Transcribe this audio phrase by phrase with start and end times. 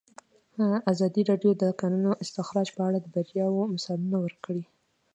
[0.91, 4.63] ازادي راډیو د د کانونو استخراج په اړه د بریاوو مثالونه ورکړي.